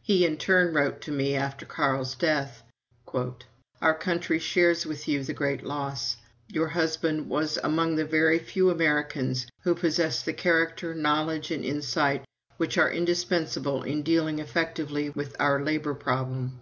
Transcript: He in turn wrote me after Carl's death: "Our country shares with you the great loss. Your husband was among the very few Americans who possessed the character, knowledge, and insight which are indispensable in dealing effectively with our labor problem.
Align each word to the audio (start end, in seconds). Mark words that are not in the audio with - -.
He 0.00 0.24
in 0.24 0.38
turn 0.38 0.72
wrote 0.72 1.06
me 1.06 1.34
after 1.36 1.66
Carl's 1.66 2.14
death: 2.14 2.62
"Our 3.82 3.92
country 3.94 4.38
shares 4.38 4.86
with 4.86 5.06
you 5.06 5.22
the 5.22 5.34
great 5.34 5.62
loss. 5.62 6.16
Your 6.48 6.68
husband 6.68 7.28
was 7.28 7.58
among 7.62 7.96
the 7.96 8.06
very 8.06 8.38
few 8.38 8.70
Americans 8.70 9.48
who 9.64 9.74
possessed 9.74 10.24
the 10.24 10.32
character, 10.32 10.94
knowledge, 10.94 11.50
and 11.50 11.62
insight 11.62 12.24
which 12.56 12.78
are 12.78 12.90
indispensable 12.90 13.82
in 13.82 14.02
dealing 14.02 14.38
effectively 14.38 15.10
with 15.10 15.36
our 15.38 15.62
labor 15.62 15.92
problem. 15.92 16.60